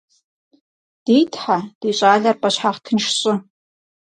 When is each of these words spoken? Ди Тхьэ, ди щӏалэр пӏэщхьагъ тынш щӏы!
Ди 1.03 1.17
Тхьэ, 1.33 1.57
ди 1.79 1.89
щӏалэр 1.97 2.37
пӏэщхьагъ 2.41 2.79
тынш 2.83 3.05
щӏы! 3.19 3.33